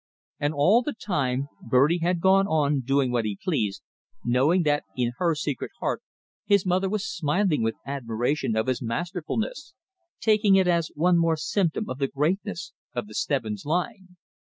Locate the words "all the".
0.55-0.95